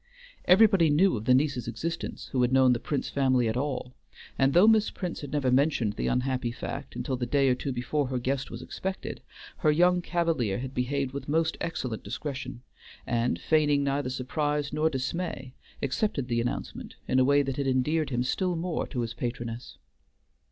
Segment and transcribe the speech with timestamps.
[0.45, 3.93] Everybody knew of the niece's existence who had known the Prince family at all,
[4.35, 7.71] and though Miss Prince had never mentioned the unhappy fact until the day or two
[7.71, 9.21] before her guest was expected,
[9.57, 12.63] her young cavalier had behaved with most excellent discretion,
[13.05, 15.53] and feigning neither surprise nor dismay,
[15.83, 19.77] accepted the announcement in a way that had endeared him still more to his patroness.